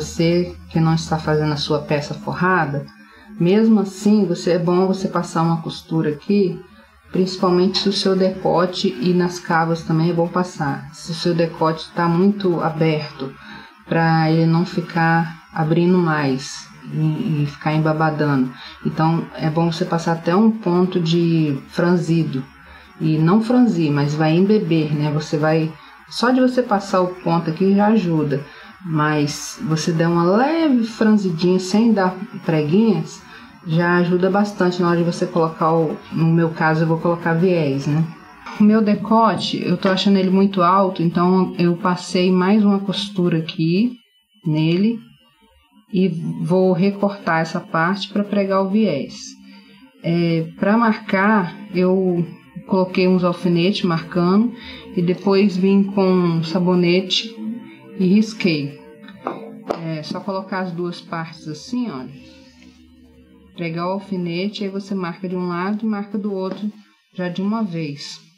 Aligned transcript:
Você 0.00 0.56
que 0.70 0.80
não 0.80 0.94
está 0.94 1.18
fazendo 1.18 1.52
a 1.52 1.58
sua 1.58 1.80
peça 1.80 2.14
forrada, 2.14 2.86
mesmo 3.38 3.80
assim, 3.80 4.24
você 4.24 4.52
é 4.52 4.58
bom 4.58 4.86
você 4.86 5.06
passar 5.06 5.42
uma 5.42 5.60
costura 5.60 6.08
aqui, 6.08 6.58
principalmente 7.12 7.76
se 7.76 7.88
o 7.90 7.92
seu 7.92 8.16
decote 8.16 8.96
e 8.98 9.12
nas 9.12 9.38
cavas 9.38 9.82
também 9.82 10.08
é 10.08 10.14
bom 10.14 10.26
passar. 10.26 10.88
Se 10.94 11.10
o 11.10 11.14
seu 11.14 11.34
decote 11.34 11.82
está 11.82 12.08
muito 12.08 12.62
aberto, 12.62 13.30
para 13.86 14.30
ele 14.30 14.46
não 14.46 14.64
ficar 14.64 15.42
abrindo 15.52 15.98
mais 15.98 16.66
e, 16.94 17.42
e 17.42 17.46
ficar 17.46 17.74
embabadando. 17.74 18.50
Então 18.86 19.26
é 19.34 19.50
bom 19.50 19.70
você 19.70 19.84
passar 19.84 20.12
até 20.12 20.34
um 20.34 20.50
ponto 20.50 20.98
de 20.98 21.60
franzido 21.68 22.42
e 22.98 23.18
não 23.18 23.42
franzir, 23.42 23.92
mas 23.92 24.14
vai 24.14 24.34
embeber, 24.34 24.94
né? 24.94 25.12
Você 25.12 25.36
vai 25.36 25.70
só 26.08 26.30
de 26.30 26.40
você 26.40 26.62
passar 26.62 27.02
o 27.02 27.14
ponto 27.16 27.50
aqui 27.50 27.74
já 27.74 27.88
ajuda, 27.88 28.42
mas 28.84 29.58
você 29.62 29.92
der 29.92 30.08
uma 30.08 30.24
leve 30.24 30.84
franzidinha 30.84 31.58
sem 31.58 31.92
dar 31.92 32.14
preguinhas 32.44 33.22
já 33.66 33.98
ajuda 33.98 34.30
bastante 34.30 34.80
na 34.80 34.88
hora 34.88 34.98
de 34.98 35.04
você 35.04 35.26
colocar 35.26 35.72
o, 35.72 35.96
no 36.12 36.26
meu 36.26 36.50
caso 36.50 36.82
eu 36.82 36.88
vou 36.88 36.98
colocar 36.98 37.34
viés, 37.34 37.86
né? 37.86 38.04
O 38.58 38.64
meu 38.64 38.82
decote, 38.82 39.62
eu 39.64 39.76
tô 39.76 39.88
achando 39.88 40.18
ele 40.18 40.30
muito 40.30 40.62
alto, 40.62 41.02
então 41.02 41.54
eu 41.58 41.76
passei 41.76 42.30
mais 42.30 42.64
uma 42.64 42.78
costura 42.78 43.38
aqui 43.38 43.96
nele 44.44 44.98
e 45.92 46.08
vou 46.42 46.72
recortar 46.72 47.40
essa 47.40 47.60
parte 47.60 48.08
para 48.08 48.24
pregar 48.24 48.62
o 48.62 48.70
viés. 48.70 49.14
É, 50.02 50.46
para 50.58 50.76
marcar, 50.76 51.54
eu 51.74 52.24
coloquei 52.66 53.08
uns 53.08 53.24
alfinetes 53.24 53.82
marcando 53.82 54.52
e 54.96 55.02
depois 55.02 55.56
vim 55.56 55.82
com 55.82 56.42
sabonete 56.42 57.34
e 57.98 58.06
risquei. 58.06 58.80
É 59.98 60.02
só 60.02 60.20
colocar 60.20 60.60
as 60.60 60.72
duas 60.72 61.00
partes 61.00 61.48
assim, 61.48 61.90
olha. 61.90 62.12
Pregar 63.54 63.86
o 63.86 63.92
alfinete, 63.92 64.64
aí 64.64 64.70
você 64.70 64.94
marca 64.94 65.28
de 65.28 65.36
um 65.36 65.48
lado 65.48 65.84
e 65.84 65.88
marca 65.88 66.16
do 66.16 66.32
outro 66.32 66.70
já 67.14 67.28
de 67.28 67.42
uma 67.42 67.62
vez. 67.62 68.29